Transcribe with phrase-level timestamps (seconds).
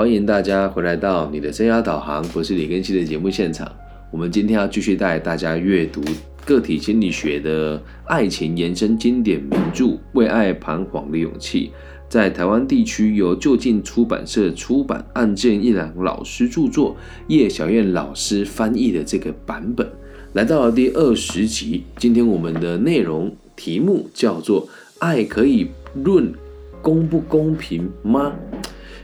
[0.00, 3.70] 欢迎大家回来到你的生涯导航，我是李根熙的节目现场。
[4.10, 6.00] 我们今天要继续带大家阅读
[6.46, 9.84] 个体心理学的爱情延伸经典名著
[10.14, 11.66] 《为爱彷徨的勇气》，
[12.08, 16.96] 在台湾地区由就近出版社出版，案件一郎老师著作，
[17.28, 19.86] 叶小燕老师翻译的这个版本，
[20.32, 21.84] 来到了第二十集。
[21.98, 24.66] 今天我们的内容题目叫做
[24.98, 26.32] “爱可以论
[26.80, 28.32] 公不公平吗？”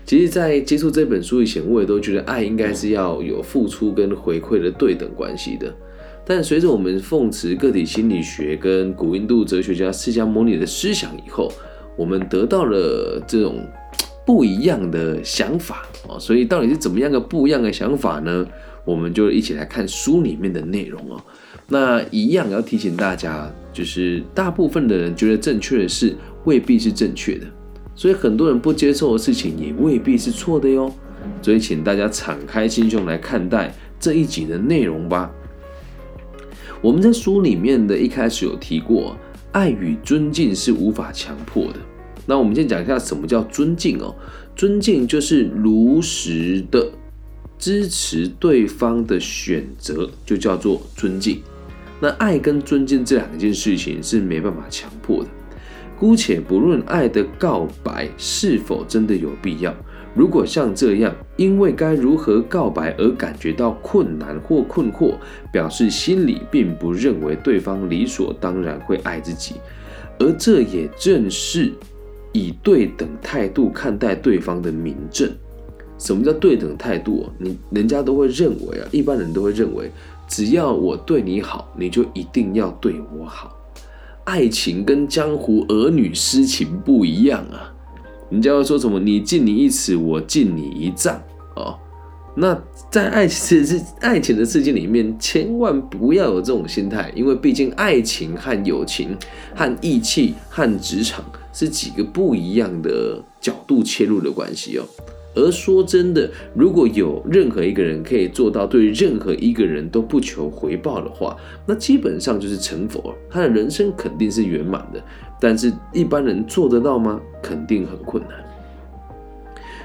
[0.07, 5.75] 其实，在接触这本书以前，我也都觉得爱应该是要有付出跟回馈的对等关系的。
[6.25, 11.53] 但随着我们奉持个体心理学跟古印度哲学家释迦牟尼的思想以后，
[11.97, 13.67] 我们得到了这种
[14.25, 16.17] 不一样的想法哦。
[16.21, 18.47] 所以，到底是怎么样个不一样的想法呢？
[18.85, 21.21] 我们就一起来看书里面的内容哦。
[21.67, 26.15] 那一样要提醒大家，就是大部分的人觉得正确的事，
[26.45, 27.47] 未必是正确的。
[27.97, 30.95] 所以很多人不接受的事情也未必是错的哟。
[31.43, 35.29] 所以请大家敞开心胸来看待这一集的内容吧。
[36.81, 39.17] 我们在书里面的一开始有提过，
[39.51, 41.79] 爱与尊敬是无法强迫的。
[42.27, 44.15] 那我们先讲一下什么叫尊敬哦。
[44.55, 46.91] 尊敬就是如实的
[47.59, 51.41] 支持对方的选择，就叫做尊敬。
[51.99, 55.31] 那爱跟尊敬这两件事情是没办法强迫的。
[55.99, 59.75] 姑且不论爱的告白是否真的有必要，
[60.15, 65.15] 如果像这样，因为该如何告白而感觉到困难或困惑，
[65.51, 69.55] 表示心里并不认为对方理所当然会爱自己，
[70.19, 71.73] 而这也正是
[72.33, 75.31] 以对等态度看待对方的明证。
[75.99, 77.25] 什么叫对等态度？
[77.39, 79.91] 你人家都会认为啊，一般人都会认为，
[80.29, 83.56] 只要我对你好，你就一定要对我好。
[84.27, 87.73] 爱情跟江湖儿女私情不一样啊！
[88.29, 91.15] 人家会说什么“你敬你一尺，我敬你一丈”
[91.55, 91.79] 哦。
[92.35, 92.61] 那
[92.91, 99.17] 在爱情世 爱情的世界里面，千万不要有这种心态，因为毕竟爱情和友情、
[99.55, 104.85] 和义气、和职场是几个不一样的角度切入的关系哦。
[105.37, 111.37] 而说真的，如果有任何一个人可以做到对任何一个人都不求回报的话，
[111.67, 115.01] 那基本上就是成佛，他的人生肯定是圆满的。
[115.39, 117.21] 但是，一般人做得到吗？
[117.43, 118.33] 肯定很困难。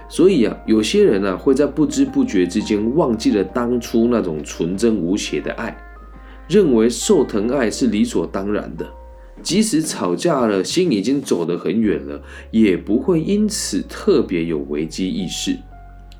[0.07, 5.77] 所以啊，有些人啊，会在不知不觉之间忘记了当初那种纯真无邪的爱，
[6.47, 8.85] 认为受疼爱是理所当然的。
[9.43, 12.21] 即使吵架了，心已经走得很远了，
[12.51, 15.57] 也不会因此特别有危机意识。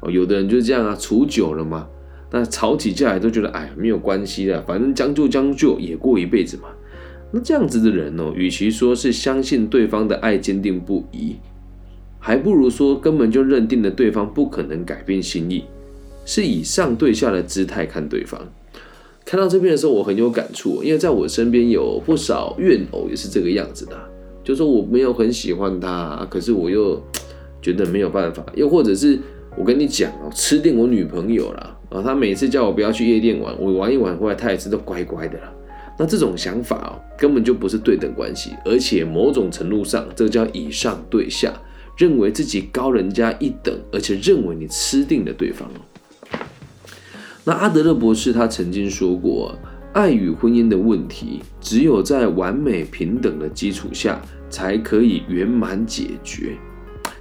[0.02, 1.88] 哦，有的人就是这样啊，处久了嘛，
[2.32, 6.70] 那吵起架来都觉得，哎，没有关系的，反正将就将就也过一辈子嘛。
[7.32, 11.36] 那这样子的人哦，与其说是相信对方的爱坚定不移，
[12.20, 15.64] 还不如说根本就认定了对方不可能改变心意，
[16.26, 18.42] 是以上对下的姿态看对方。
[19.26, 23.96] 看到这边的时候，我很有感触，因为在我身边有不少怨偶也是这个样子的，
[24.44, 27.02] 就说我没有很喜欢他，可是我又
[27.62, 29.18] 觉得没有办法，又或者是
[29.58, 35.53] 我跟你讲哦，吃定我女朋友了啊，他每次叫我不要去夜店玩，我玩一玩回来，他也是都乖乖的了。
[36.00, 41.53] 那这种想法哦，根本就不是对等关系，而且某种程度上，这个叫以上对下，
[41.96, 45.80] 认为自己高人家一等，而且认为你吃定了对方哦。
[47.44, 49.57] 那阿德勒博士他曾经说过，
[49.94, 56.56] 爱与婚姻的问题，只有在完美平等的基础下，才可以圆满解决。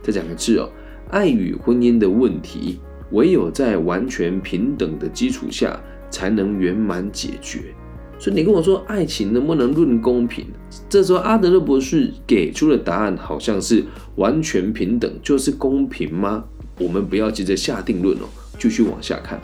[0.03, 0.69] 再讲个字哦，
[1.11, 2.79] 爱与婚姻的问题，
[3.13, 7.75] 唯有在完全平等的基础下，才能圆满解决。
[8.19, 10.45] 所以你跟我说，爱情能不能论公平？
[10.87, 13.83] 这时候阿德勒博士给出的答案，好像是
[14.17, 16.45] 完全平等就是公平吗？
[16.79, 19.41] 我们不要急着下定论哦，继续往下看。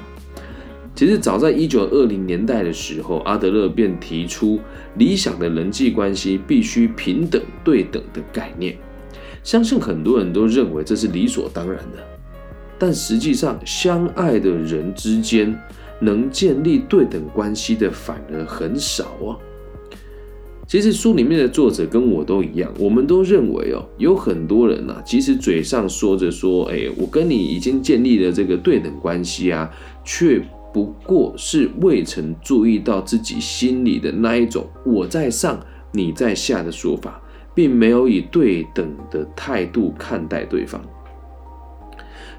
[0.97, 4.59] 其实早在一九二零年代的时候，阿德勒便提出
[4.97, 8.75] 理想的人际关系必须平等对等的概念。
[9.45, 12.03] 相信很多人都认为这是理所当然的，
[12.79, 15.55] 但实际上，相爱的人之间
[16.01, 19.37] 能建立对等关系的反而很少啊。
[20.67, 29.71] 其实书里面的作者跟我都一样，我们都认为哦，有很多人呐，即使嘴上说着说，哎，我跟你已经建立了这个对等关系啊，
[30.03, 30.43] 却
[30.77, 35.59] 不过是未曾注意到自己心里的那一种“我在上，
[35.91, 37.19] 你在下”的说法，
[37.55, 40.79] 并没有以对等的态度看待对方。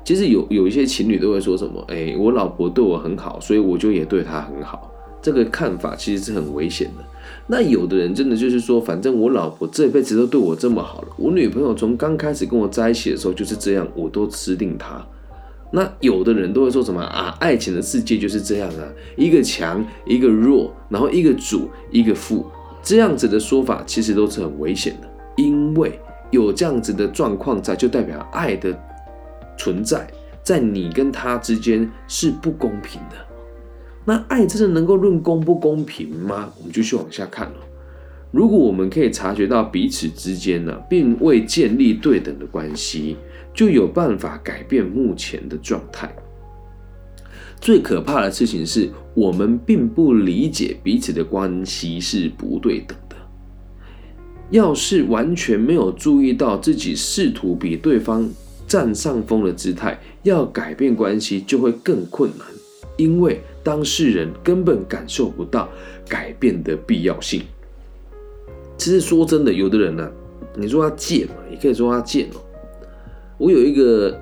[0.04, 7.04] 其实有有一些情侣都会说什么：“哎，我老婆对我很好，所以我就也对她很好。”这个看法其实是很危险的。
[7.48, 15.04] 那有的人真的就是说，反正我老婆这辈子都对我这么好了，我女朋友从刚开始跟我在一起的时候就是这样，我都吃定她。
[15.72, 17.36] 那有的人都会说什么啊？
[17.40, 22.46] 爱情的世界就是这样啊，一个强一个弱，然后一个主一个副，
[22.82, 26.00] 这样子的说法其实都是很危险的，因为
[26.32, 28.78] 有这样子的状况在，就代表爱的
[29.58, 30.08] 存在
[30.42, 33.16] 在你跟他之间是不公平的。
[34.06, 36.50] 那爱真的能够论公不公平吗？
[36.58, 37.58] 我们继续往下看了。
[38.32, 43.18] 如果我们可以察觉到彼此之间呢，并未建立对等的关系。
[43.54, 46.08] 就有办法改变目前的状态。
[47.60, 53.16] 最可怕的事情是我们并不理解彼此的关系是不对等的。
[54.52, 58.30] 要是完全没有注意到自己试图比对方
[58.68, 62.46] 占上风的姿态，要改变关系就会更困难，
[62.96, 65.68] 因为当事人根本感受不到
[66.08, 67.42] 改变的必要性。
[68.78, 70.10] 其实说真的，有的人呢，
[70.56, 72.40] 你说他贱嘛，也可以说他贱哦。
[73.38, 74.18] 我有一个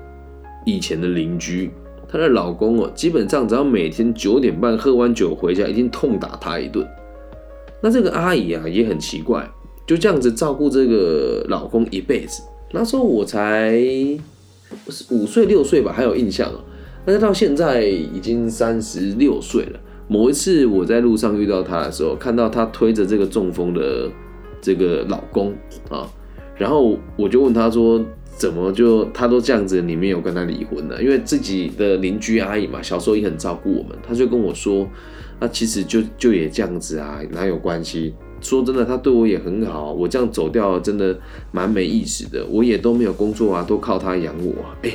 [0.64, 1.70] 以前的邻居，
[2.08, 6.86] 她的老公哦，基本上只要每天九点半喝完酒回家，一定痛打她一顿。
[7.80, 9.48] 那这个阿姨啊也很奇怪，
[9.86, 12.42] 就这样子照顾这个老公一辈子。
[12.72, 13.78] 那时候我才
[15.10, 16.60] 五岁六岁吧，还有印象哦。
[17.04, 19.80] 但是到现在已经三十六岁了。
[20.08, 24.10] 某一次我在路上遇到她的时候，看到她推着这个中风的
[24.66, 25.54] 这个老公
[25.88, 26.10] 啊，
[26.56, 28.04] 然后我就问他说。
[28.38, 31.02] 怎么就他都这样子，你没有跟他离婚呢？
[31.02, 34.86] 因为自己的邻居阿姨嘛，小时候也很照顾我们，他就跟我说，
[35.40, 38.14] 那其实就就也这样子啊，哪有关系？
[38.42, 41.18] 说真的，他对我也很好，我这样走掉真的
[41.50, 44.52] 蛮没意思的，我也都没有工作啊，都靠他养我。
[44.82, 44.92] 哎，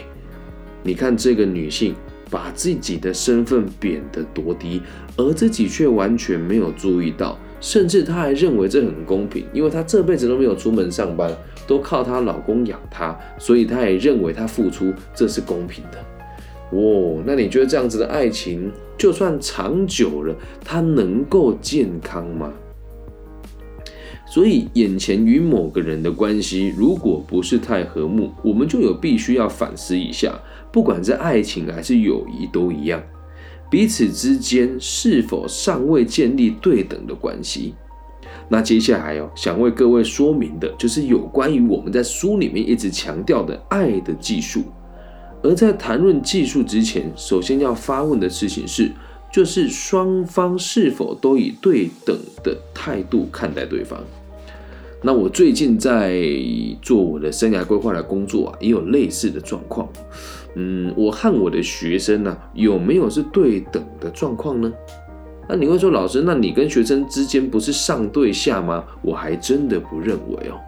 [0.84, 1.96] 你看这个女性
[2.30, 4.84] 把自己的身份贬得多低，
[5.18, 7.36] 而自己却完全没有注意到。
[7.62, 11.32] 甚至她还认为这很公平，因为她这辈子都没有出门上班，
[11.66, 15.98] 都靠她老公养她，所以她也认为她付出这是公平的。
[16.72, 20.36] 哦，那你觉得这样子的爱情，就算长久了，
[20.66, 22.52] 它能够健康吗？
[24.26, 30.34] 所以眼前与某个人的关系，如果不是太和睦，我们就有必须要反思一下，
[30.72, 33.04] 不管是爱情还是友谊都一样。
[33.72, 37.74] 彼此之间是否尚未建立对等的关系？
[38.50, 44.64] 那接下来哦，想为各位说明的就是有关于我们在书里面一直强调的爱的技术。
[45.42, 48.92] 而在谈论技术之前，首先要发问的事情是，
[49.32, 54.04] 就是双方是否都以对等的态度看待对方？
[55.02, 56.22] 那我最近在
[56.82, 59.88] 做我的生涯规划的工作啊，也有类似的状况。
[60.56, 64.72] 嗯，我和我的学生呢，有没有是对等的状况呢？
[65.50, 68.84] 那你会说，老师，那你跟学生之间不是上对下吗？
[69.02, 70.60] 我还真的不认为哦。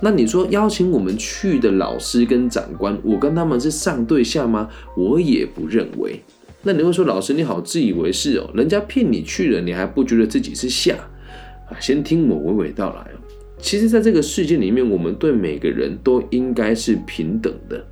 [0.00, 4.68] 那你说邀请我们去的老师跟长官，我跟他们是上对下吗？
[4.96, 6.20] 我也不认为。
[6.62, 10.96] 那你会说，老师你好自以为是哦，人家骗你去了，你还不觉得自己是下
[11.70, 11.76] 啊？
[11.80, 13.16] 先听我娓娓道来哦。
[13.58, 17.82] 其实，在这个世界里面，我们对每个人都应该是平等的。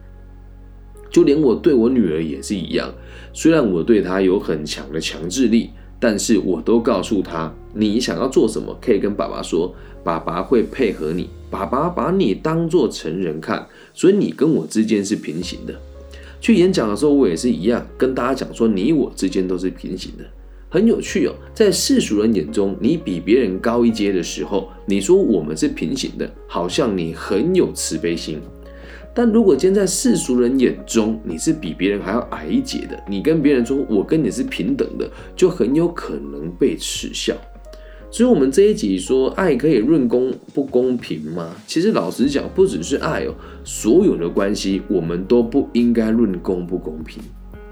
[1.14, 2.92] 就连我对我女儿也是一样，
[3.32, 5.70] 虽然我对她有很强的强制力，
[6.00, 9.72] 但是我都告诉她，你想要做什么，可以跟爸爸说，
[10.02, 13.64] 爸爸会配合你，爸爸把你当做成人看，
[13.94, 15.80] 所以你跟我之间是平行的。
[16.40, 20.24] 去演讲的时候，我也是一样，跟大家讲说，你我之间都是平行的，
[20.68, 21.34] 很有趣哦。
[21.54, 28.40] 在世俗人眼中，你比别人高一阶的时候，你说我们是平行的，好像你很有慈悲心。
[29.14, 37.34] 但如果今天在世俗人眼中你是比别人还要矮一截的，你跟别人说我跟你是平等的，就很有可能被耻笑。
[38.10, 41.50] 所以，我们这一集说爱可以论公不公平吗？
[41.66, 47.20] 其实老实讲，不只是爱哦，所有的关系我们都不应该论公不公平，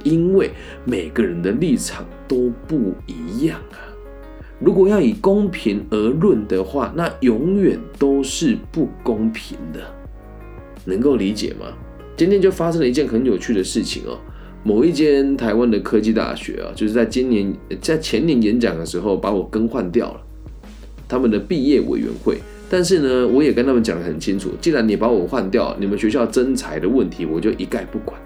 [0.02, 0.50] 因为
[0.84, 3.78] 每个人的立场都不一样啊。
[4.58, 10.01] 如果要以公平而论的话，那永远都是不公平的。
[10.84, 11.66] 能够理解吗？
[12.16, 14.18] 今天就发生了一件很有趣的事情哦。
[14.64, 20.20] 某一间台湾的科技大学啊，就是在今年在前年演讲的时候把我更换掉了，
[21.08, 22.38] 他们的毕业委员会。
[22.70, 28.18] 但是呢，我也跟他们讲得很清楚，既然你把我换掉，你们学校征才的问题我就一概不管。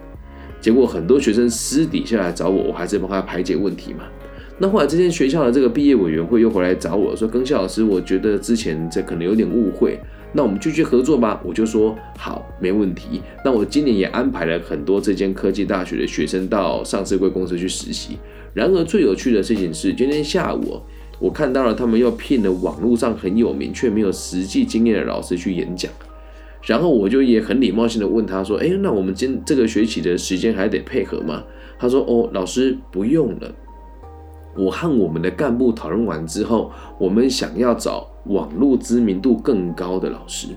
[0.60, 4.04] 结果很多学生私底下来找我，我还是帮他排解问题嘛。
[4.58, 9.98] 那后来这间学校的这个毕业委员会又回来找我说：“庚孝老师，我觉得之前这可能有点误会。”
[10.32, 13.22] 那我们继续合作吧，我就说好，没问题。
[13.44, 18.18] 那我今年也安排了很多这间科技大学的学生到上市贵公司去实习。
[18.52, 20.80] 然而最有趣的事情是，今天下午
[21.18, 25.90] 我看到了他们又聘了网络上很有名却没有实际经验的老师去演讲。
[26.64, 31.44] 然后我就也很礼貌性的问他说：“哎，那我们今这个学期的时间还得配合吗？”
[31.78, 33.54] 他说：“哦，老师不用了。
[34.56, 40.48] 我和我们的干部讨论完之后，我们想要找网络知名度更高的老师。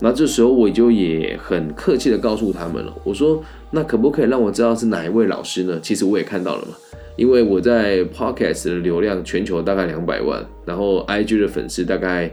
[0.00, 5.78] 那这时候我就也很客气的告诉他们了，我说：那可不可以让我知道是哪一位老师呢？
[5.80, 6.74] 其实我也看到了嘛，
[7.16, 12.30] 因为我在 Podcast 的流量全球大概两百万，然后 IG 的粉丝大概。”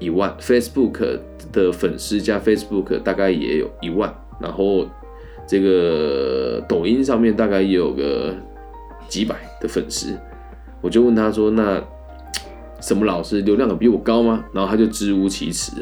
[0.00, 1.18] 一万，Facebook
[1.52, 4.86] 的粉丝加 Facebook 大概也有一万，然后
[5.46, 8.34] 这个抖音上面大概也有个
[9.08, 10.16] 几百的粉丝，
[10.80, 11.82] 我就问他说：“那
[12.80, 15.72] 什么老师流量比我高吗？”然后他就支吾其词。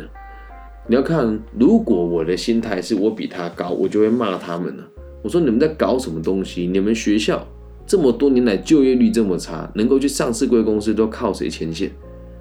[0.87, 4.85] 你要看，如果我的心态是我比他高，我就会骂他们了。
[5.23, 6.67] 我说：“你们在搞什么东西？
[6.67, 7.47] 你们学校
[7.87, 11.90] 这么多年来就业率这么差，能够去上市贵公司都靠谁牵线？”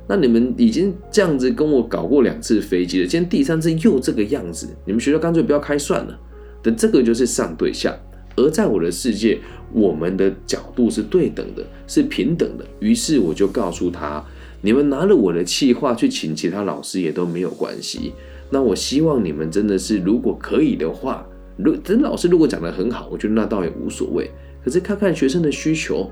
[0.10, 6.18] 那你们已经这样子跟我搞过两次飞机了，今天第三次又这个样子，你们学校干脆不要开算了。
[6.64, 7.94] 等这个就是上对下，
[8.38, 9.38] 而在我的世界，
[9.74, 12.66] 我们的角度是对等的，是平等的。
[12.80, 14.24] 于是我就告诉他，
[14.62, 18.14] 你们拿了我的气话去请其他老师也都没有关系。
[18.50, 21.28] 那我希望你们真的是，如果可以的话，
[21.58, 24.32] 如真老师如果讲的很好，我觉得那倒也无所谓。
[24.64, 26.10] 可是看看学生的需求。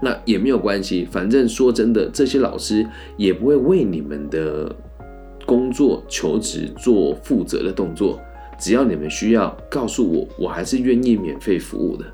[0.00, 4.72] 那也没有关系，反正说真的，这些老师也不会为你们的
[5.44, 8.20] 工作求职做负责的动作。
[8.58, 12.04] 只要你们需要告诉我，我还是愿意免费服务的。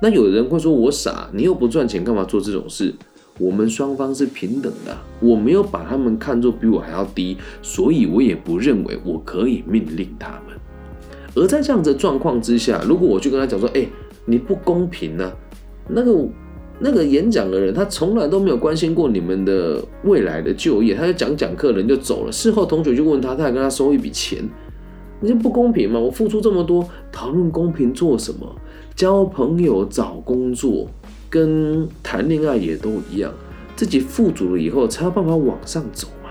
[0.00, 2.94] 那有人会说我傻，你又不赚钱，干嘛做这种事？
[3.38, 10.56] 我们双方是平等的，我没有把他们看作比我还要低，所以我也不认为我可以命令他们。
[11.34, 13.86] 而在这样的状况之下，如果我去跟他讲说，哎，
[14.26, 15.32] 你不公平呢，
[15.88, 16.28] 那个。
[16.82, 22.32] 那个演讲的人，他从来都没有关心过你们的未来的就业，他就讲讲课，人就走了。
[22.32, 24.42] 事后同学就问他，他还跟他收一笔钱，
[25.20, 26.00] 你这不公平吗？
[26.00, 28.54] 我付出这么多，讨论公平做什么？
[28.96, 30.88] 交朋友、找工作，
[31.28, 33.32] 跟谈恋爱也都一样，
[33.76, 36.30] 自己富足了以后，才有办法往上走嘛。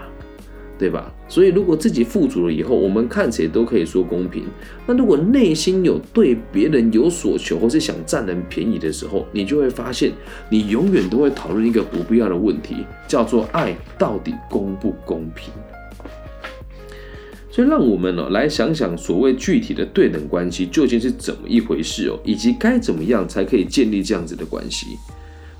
[0.77, 1.13] 对吧？
[1.27, 4.45] 所以如果自己富足了以后，我们看谁都可以说公平。
[4.87, 10.13] 那如果内心有对别人有所求，或是想占人便宜的时候，你就会发现，
[10.49, 15.51] 你永远都会讨论一个不必要的问题，叫做爱到底公不公平。
[17.59, 24.97] 所以让我们呢来想想，所谓具体的对等关系究竟是怎么一回事哦，以及该怎么样才可以建立这样子的关系。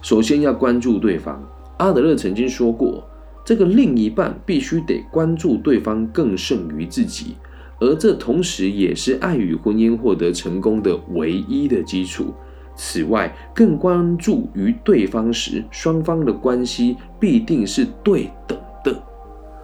[0.02, 1.46] 首先要关注对方。
[1.76, 3.06] 阿德勒曾经说过。
[3.44, 7.36] 这个另一半必须得关注对方更胜于自己，
[7.82, 12.34] 而这同时也是爱与婚姻获得成功的唯一的基础。
[12.78, 18.58] 此外，更关注于对方时，双方的关系必定是对等。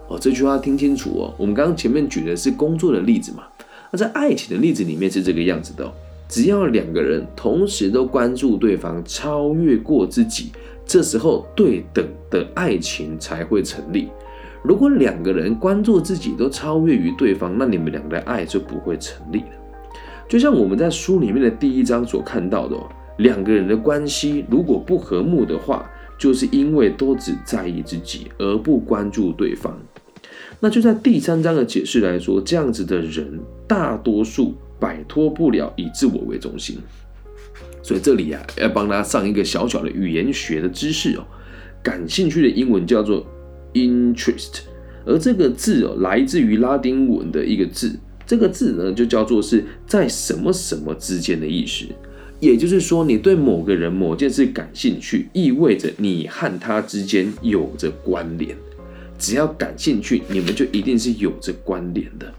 [0.08, 1.34] 哦，这句话听清楚哦。
[1.38, 3.44] 我们刚刚前面举的是工作的例子嘛？
[3.92, 5.92] 那在爱情的例子里面是这个样子的：
[6.28, 10.52] 只要两个人同时都关注对方，超越过自己。
[10.86, 14.10] 这时候，对等的爱情才会成立。
[14.62, 19.48] 如果两个人关注自己都超越于对方，那你们两个的爱就不会成立了。
[20.28, 22.78] 就像我们在书里面的第一章所看到的，
[23.18, 29.76] 两个人的关系如果不和睦的话，就是因为都只在意自己而不关注对方。
[30.60, 36.78] 那就在第三章的解释来说，这样子的人大多数摆脱不了以自我为中心。
[37.84, 41.26] 所以这里啊，要帮他上一个小小的语言学的知识哦。
[41.84, 43.24] 感兴趣的英文叫做
[43.74, 44.62] interest，
[45.06, 47.96] 而这个字哦，来自于拉丁文的一个字，
[48.26, 51.86] 这个字呢就叫做是在什么什么之间的意思。
[52.40, 58.58] 也就是说，你对某个人、某件事感兴趣，意味着你和他之间有着关联。
[59.18, 62.34] 只要感兴趣，你们就一定是有着关联的。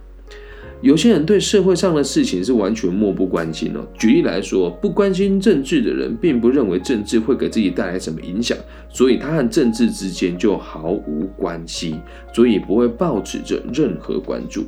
[0.83, 3.81] 有些人对社会上的事情是完全漠不关心哦。
[3.99, 8.57] 举例来说，不关心政治的人，并不认为政治会给自己带来什么影响，
[8.91, 11.97] 所以他和政治之间就毫无关系，
[12.35, 14.67] 所以不会抱持着任何关注。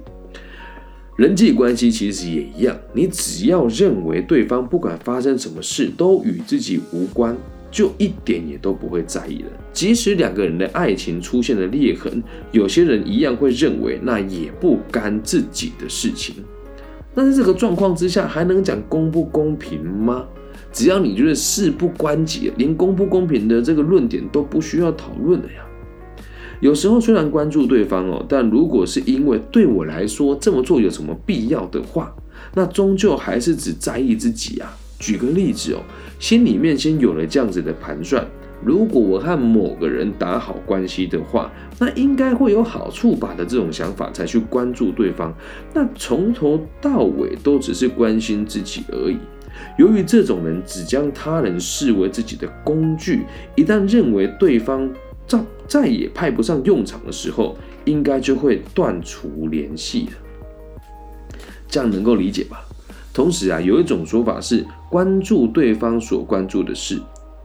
[1.17, 7.37] 人际关系其实也一样，你只要认为对方不管发生什么事都与自己无关。
[7.70, 9.50] 就一点也都不会在意了。
[9.72, 12.22] 即使两个人的爱情出现了裂痕，
[12.52, 16.37] 有些人一样会认为那也不干自己的事情。
[17.14, 20.26] 那在这个状况之下，还能讲公不公平吗？
[20.72, 25.64] 只要你觉得事不关己，连公不公平的这个论点都不需要讨论了呀。
[26.60, 32.14] 有时候虽然关注对方哦，但如果是因为对我来说这么做有什么必要的话，
[32.54, 34.76] 那终究还是只在意自己啊。
[34.99, 35.83] 举个例子哦。
[36.19, 38.26] 心里面先有了这样子的盘算，
[38.64, 45.33] 如果我和某个人打好关系的话，那应该会有好处吧的这种想法才去关注对方。
[45.73, 49.19] 那从头到尾都只是关心自己而已。
[49.76, 53.25] 由于这种人只将他人视为自己的工具，
[53.57, 54.88] 一旦认为对方
[55.26, 60.12] 再再也派不上用场的时候，应该就会断除联系了。
[61.69, 62.64] 这样能够理解吧？
[63.18, 67.02] 同时啊，有一种说法是关注对方所关注的事，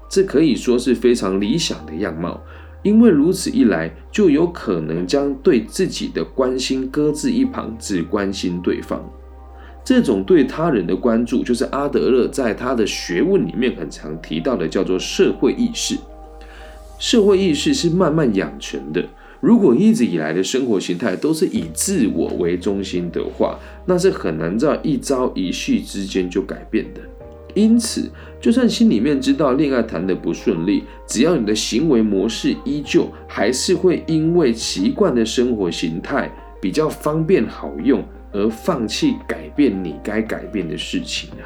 [0.08, 2.40] 这可以说是非常理想的样貌，
[2.84, 9.04] 因为如此一来，就有可能将对自己的关心搁置一旁，只关心对方。
[9.84, 15.98] 这种对他人的关注，就是阿德勒在他的学问里面很常提到的，叫做社会意识。
[17.00, 19.04] 社会意识是慢慢养成的。
[19.44, 27.02] 如果一直以来的生活形态都是以自我为中心的话，那是很难在一朝一夕之间就改变的。
[27.54, 28.10] 因此，
[28.40, 41.44] 就算心里面知道恋爱谈得不顺利，只要你的行为模式依旧，还是会因为习惯的生活形态比较方便好用，而放弃改变你该改变的事情啊。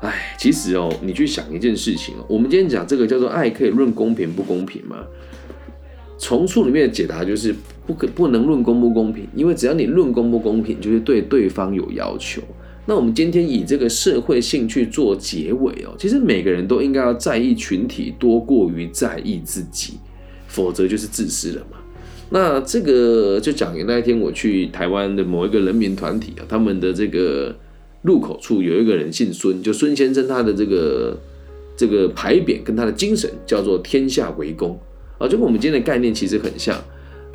[0.00, 4.96] 哎，其实哦，你去想一件事情哦，我们今天讲这个叫做爱，可以论公平不公平吗？
[6.28, 7.54] 从书里面的解答就是
[7.86, 12.42] 不可不能论公不公平，因为只要你论公不公平，就是对对方有要求。
[12.84, 19.94] 那我们今天以这个社会性去做结尾哦，其实每个人都应该要在意群体多过于在意自己，
[20.48, 21.78] 否则就是自私了嘛。
[22.28, 27.56] 那这个就讲那一天我去台湾的某一个人民团体啊，他们的这个
[28.02, 31.18] 入口处有一个人姓孙，就孙先生，他的这个
[31.74, 34.78] 这个牌匾跟他的精神叫做天下为公。
[35.18, 36.76] 啊，就跟我们今天的概念其实很像，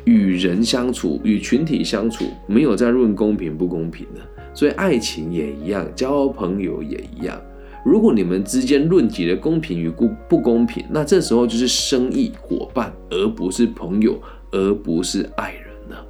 [0.04, 4.20] 与人相处、与群体相处，没有在论公平不公平的，
[4.54, 7.40] 所以爱情也一样，交朋友也一样。
[7.84, 14.18] 如果你们之间论及的公平与不不公平，那这时候就是生意伙伴，而不是朋友，
[14.50, 16.06] 而不是爱人了，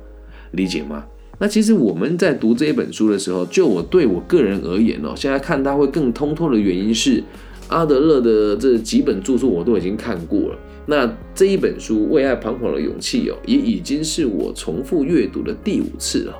[0.53, 1.05] 理解吗？
[1.39, 7.23] 那其实我们在读这一本书的时候，就我对我个人而言哦，现在看它会更通透的原因是。
[7.69, 16.35] 阿德勒的这几本著作我都已经看过了，那这一本书《为爱彷徨的勇气》哦，也已经是我重复阅读的第五次了。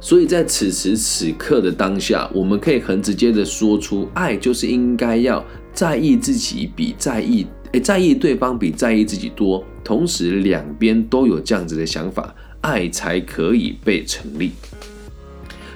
[0.00, 14.52] 所以在此时此刻的当下，我们可以很直接的说出，爱就是应该要在意自己比在意，诶，在意对方比在意自己多，同时两边都有这样子的想法，爱才可以被成立。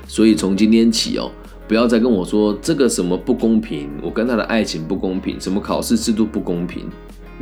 [0.07, 1.31] 所以从今天起哦。
[1.68, 6.85] 不要再跟我说这个什么不公平，我跟他的爱情不公平，什么考试制度不公平。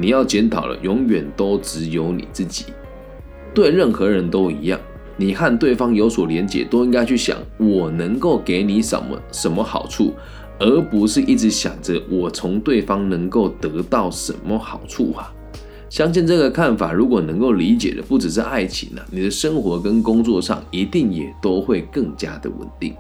[0.01, 2.65] 你要检讨了，永远都只有你自己。
[3.53, 4.81] 对任何人都一样，
[5.19, 10.15] 你和对方有所连结，都应该去想我能够给你什么什么好处，
[10.59, 15.31] 而不是一直想着我从对方能够得到什么好处啊。
[15.91, 22.95] 相信这个看法，如果能够理解的不只是爱情呢，你的生活跟工作上一定也都会更加的稳定。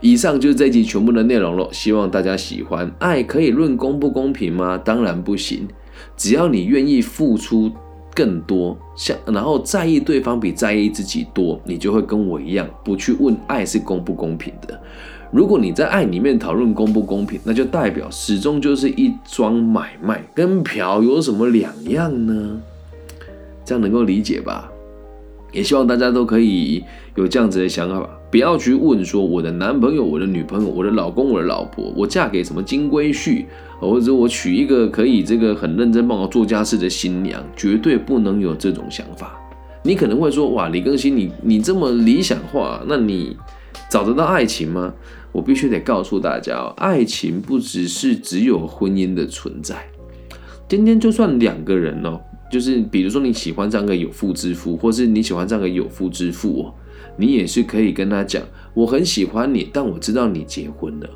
[0.00, 2.90] 以上就是这集全部的内容了，希望大家喜欢。
[3.00, 4.78] 爱可以论公不公平吗？
[4.78, 5.68] 当然不行。
[6.16, 7.70] 只要你愿意付出
[8.14, 14.80] 更多，像然后在意对方比在意自己多，你就会跟我一样，不去问爱是公不公平的。
[15.30, 22.60] 如果你在爱里面讨论公不公平，那就代表始终就是一桩买卖，跟嫖有什么两样呢？
[23.64, 24.70] 这样能够理解吧？
[25.52, 33.44] 也希望大家都可以有这样子的想法吧，不要去问说我的男朋友、我的女朋友、我的老公、我的老婆，我嫁给什么金龟婿，
[33.78, 39.38] 或者我娶一个可以这个很认真帮我做家事的新娘，绝对不能有这种想法。
[39.82, 43.36] 你可能会说，哇，李更新，你你这么理想化，那你
[43.90, 44.94] 找得到爱情吗？
[45.30, 49.76] 我必须得告诉大家，爱情不只是只有婚姻的存在。
[50.66, 52.18] 今天就算两个人哦。
[52.50, 56.74] 就是比如说你喜欢这样个有妇之夫，或是你喜欢这样个有妇之妇哦，
[57.16, 58.42] 你也是可以跟他讲，
[58.74, 61.08] 我很喜欢你，但我知道你结婚了，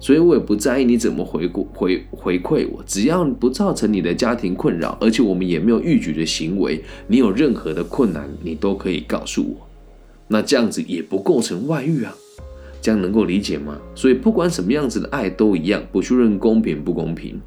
[0.00, 9.68] 所以我也不在意你怎么回过回回馈我，只要不造成你的家庭困扰，而且我们也没有逾矩的行为，你有任何的困难，你都可以告诉我，
[10.28, 12.14] 那这样子也不构成外遇啊，
[12.80, 13.78] 这样能够理解吗？
[13.94, 17.40] 所以不管什么样子的爱都一样，不去论公平不公平。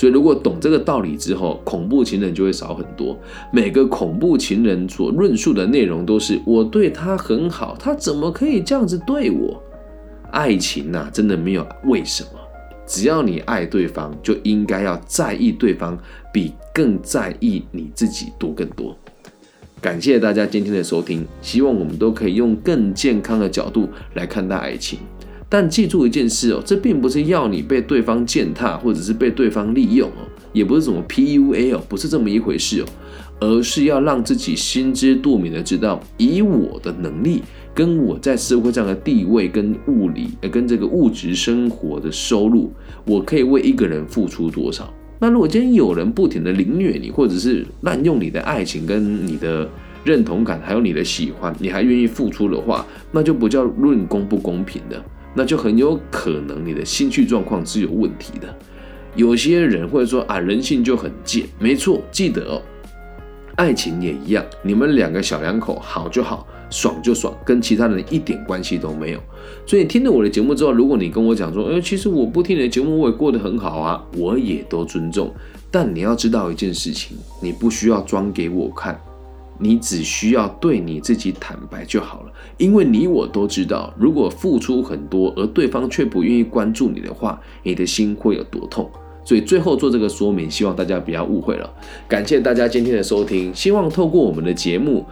[0.00, 3.14] 所以，如果懂这个道理之后，恐怖情人就会少很多。
[3.52, 9.62] 每个恐怖情人所论述的内容都是我对他很好，他怎么可以这样子对我？
[10.30, 12.30] 爱情呐，真的没有为什么。
[12.86, 15.98] 只要你爱对方，就应该要在意对方，
[16.32, 18.96] 比更在意你自己多更多。
[19.82, 24.98] 感谢大家今天的收听，希望我们都可以用更健康的角度来看待爱情。
[25.50, 32.86] 但记住一件事哦，这并不是要你被对方践踏，或者是被对方利用哦，也不是什么 PUA 哦，不是这么一回事哦，
[33.40, 37.42] 而是要让自己心知肚明的知道，以我的能力
[37.74, 42.72] 跟我在社会上的地位跟物理呃跟这个物质生活的收入，
[43.04, 44.92] 我可以为一个人付出多少。
[45.18, 49.68] 那如果今天有人不停的凌虐你，或者是滥用你的爱情跟你的
[50.04, 58.54] 认同感，还有你的喜欢，你还愿意付出的话，那就不叫论公不公平的，那就很有可能你的心绪状况是有问题的。
[59.14, 62.62] 有些人会说啊，人性就很贱，没错，记得哦，
[63.56, 66.46] 爱情也一样，你们两个小两口好就好。
[66.72, 69.18] 爽就爽，跟其他人一点关系都没有。
[69.66, 75.34] 所以听了我的节目之后，如果你跟我讲说，哎，其实我不听你的节目，我也过得很好啊，我也都尊重。
[75.68, 78.96] 但你要知道一件事情，你不需要装给我看，
[79.60, 82.32] 你只需要对你自己坦白就好了。
[82.56, 88.90] 因为你我都知道，如果付出很多，而对方却不愿意关注你的话，你的心会有多痛。
[89.24, 91.70] 所以最后做这个说明，希望大家不要误会了。
[92.08, 95.06] 感谢大家今天的收听，希望透过我们的节目。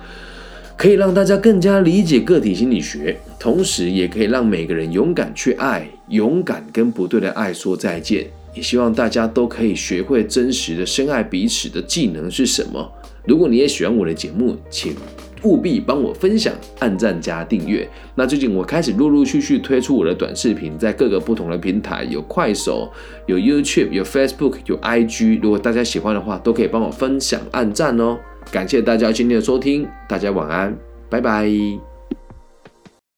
[0.76, 8.24] 可以让大家更加理解个体心理学，同时也可以让每个人勇敢去爱，勇敢跟不对的爱说再见。
[8.54, 12.92] 也希望大家都可以学会真实的深爱彼此的技能是什么。
[13.28, 14.94] 如果你也喜欢我的节目，请
[15.42, 17.86] 务必帮我分享、按赞加订阅。
[18.14, 22.90] 那最近我开始陆陆续续推出我的短视频，在各个不同的平台，有快手、
[23.26, 25.40] 有 YouTube、有 Facebook、有 IG。
[25.42, 28.18] 如果大家喜欢的话，都可以帮我分享、按赞哦。
[28.50, 30.74] 感谢大家今天的收听，大家晚安，
[31.10, 31.97] 拜拜。